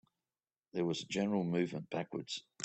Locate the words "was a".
0.83-1.05